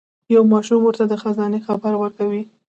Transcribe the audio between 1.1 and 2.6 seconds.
خزانې خبر ورکوي.